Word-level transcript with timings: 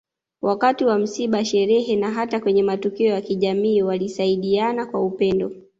Wakati 0.41 0.85
wa 0.85 0.99
misiba 0.99 1.45
sherehe 1.45 1.95
na 1.95 2.11
hata 2.11 2.39
kwenye 2.39 2.63
matukio 2.63 3.07
ya 3.09 3.21
kijamii 3.21 3.81
walisaidiana 3.81 4.85
kwa 4.85 5.01
upendo 5.05 5.51